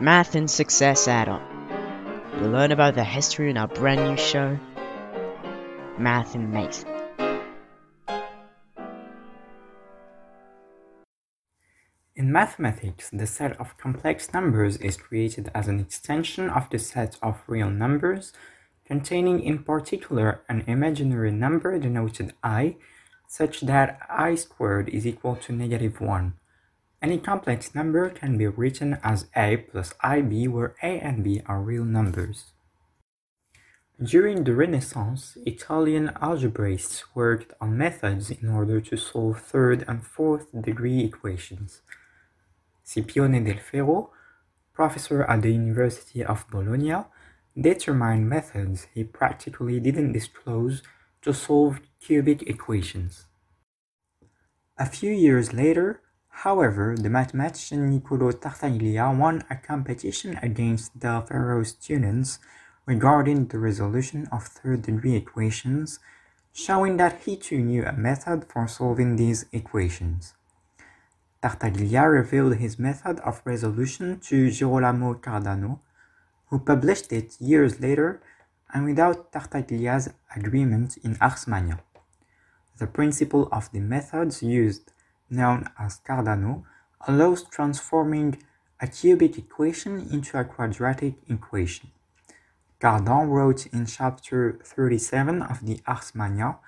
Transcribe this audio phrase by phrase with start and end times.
[0.00, 1.42] Math and Success Add-on.
[2.38, 4.56] You'll learn about the history in our brand new show,
[5.98, 6.84] Math and Mate.
[12.14, 17.18] In mathematics, the set of complex numbers is created as an extension of the set
[17.20, 18.32] of real numbers,
[18.86, 22.76] containing in particular an imaginary number denoted i,
[23.26, 26.34] such that i squared is equal to negative 1.
[27.00, 31.60] Any complex number can be written as a plus ib where a and b are
[31.60, 32.52] real numbers.
[34.02, 40.46] During the Renaissance, Italian algebraists worked on methods in order to solve third and fourth
[40.62, 41.82] degree equations.
[42.84, 44.10] Scipione del Ferro,
[44.72, 47.04] professor at the University of Bologna,
[47.60, 50.82] determined methods he practically didn't disclose
[51.22, 53.26] to solve cubic equations.
[54.78, 56.00] A few years later,
[56.42, 62.38] However, the mathematician Niccolò Tartaglia won a competition against del Ferro's students
[62.86, 65.98] regarding the resolution of third-degree equations,
[66.52, 70.34] showing that he too knew a method for solving these equations.
[71.42, 75.80] Tartaglia revealed his method of resolution to Girolamo Cardano,
[76.50, 78.20] who published it years later
[78.72, 81.80] and without Tartaglia's agreement in Ars Magna.
[82.76, 84.92] The principle of the methods used
[85.30, 86.64] known as Cardano,
[87.06, 88.42] allows transforming
[88.80, 91.90] a cubic equation into a quadratic equation.
[92.80, 96.58] Cardan wrote in chapter 37 of the Ars Magna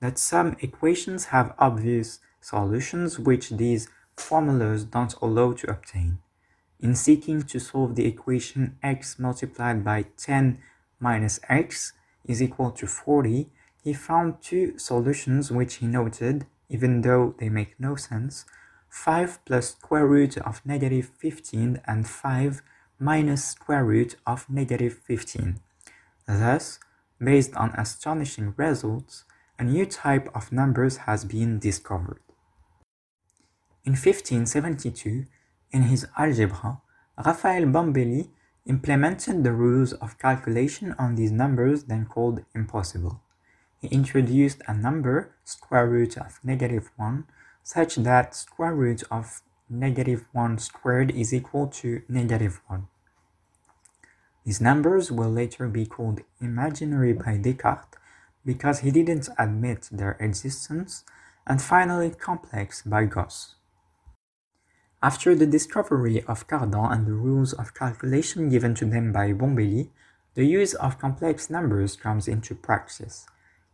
[0.00, 6.18] that some equations have obvious solutions which these formulas don't allow to obtain.
[6.80, 10.58] In seeking to solve the equation x multiplied by 10
[10.98, 11.92] minus x
[12.24, 13.48] is equal to 40,
[13.84, 18.46] he found two solutions which he noted even though they make no sense,
[18.88, 22.62] 5 plus square root of negative 15 and 5
[22.98, 25.60] minus square root of negative 15.
[26.26, 26.78] Thus,
[27.18, 29.24] based on astonishing results,
[29.58, 32.22] a new type of numbers has been discovered.
[33.84, 35.26] In 1572,
[35.72, 36.80] in his algebra,
[37.24, 38.30] Raphael Bombelli
[38.66, 43.22] implemented the rules of calculation on these numbers then called impossible
[43.80, 47.24] he introduced a number, square root of negative 1,
[47.62, 52.86] such that square root of negative 1 squared is equal to negative 1.
[54.44, 57.96] These numbers will later be called imaginary by Descartes
[58.44, 61.04] because he didn't admit their existence,
[61.46, 63.54] and finally complex by Gauss.
[65.02, 69.88] After the discovery of Cardan and the rules of calculation given to them by Bombelli,
[70.34, 73.26] the use of complex numbers comes into practice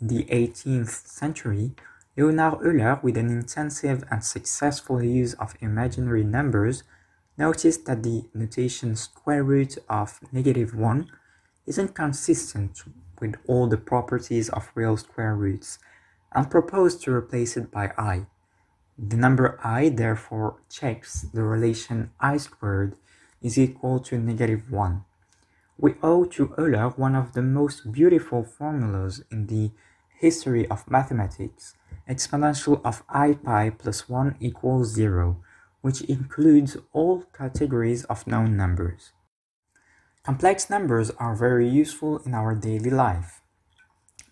[0.00, 1.72] the 18th century,
[2.16, 6.84] Leonhard Euler, with an intensive and successful use of imaginary numbers,
[7.36, 11.10] noticed that the notation square root of negative 1
[11.66, 12.82] isn't consistent
[13.20, 15.78] with all the properties of real square roots
[16.32, 18.26] and proposed to replace it by i.
[18.98, 22.96] The number i therefore checks the relation i squared
[23.42, 25.04] is equal to negative 1.
[25.84, 29.70] We owe to Euler one of the most beautiful formulas in the
[30.18, 31.74] history of mathematics,
[32.08, 35.42] exponential of i pi plus 1 equals 0,
[35.82, 39.12] which includes all categories of known numbers.
[40.22, 43.42] Complex numbers are very useful in our daily life.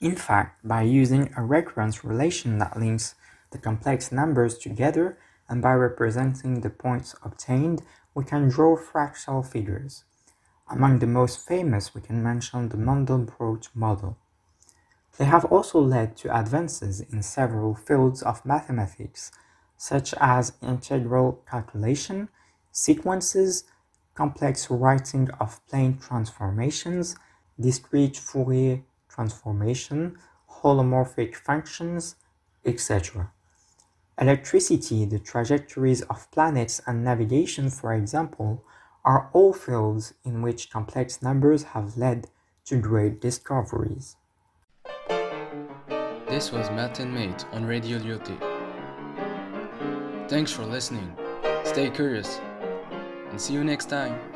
[0.00, 3.14] In fact, by using a recurrence relation that links
[3.50, 5.18] the complex numbers together
[5.50, 7.82] and by representing the points obtained,
[8.14, 10.04] we can draw fractal figures.
[10.68, 10.98] Among hmm.
[10.98, 14.16] the most famous, we can mention the Mandelbrot model.
[15.18, 19.30] They have also led to advances in several fields of mathematics,
[19.76, 22.28] such as integral calculation,
[22.70, 23.64] sequences,
[24.14, 27.16] complex writing of plane transformations,
[27.60, 30.18] discrete Fourier transformation,
[30.62, 32.16] holomorphic functions,
[32.64, 33.30] etc.
[34.18, 38.64] Electricity, the trajectories of planets, and navigation, for example,
[39.04, 42.28] are all fields in which complex numbers have led
[42.64, 44.16] to great discoveries.
[46.28, 48.38] This was Math and Mate on Radio Lyautey.
[50.28, 51.14] Thanks for listening.
[51.64, 52.40] Stay curious
[53.30, 54.31] and see you next time.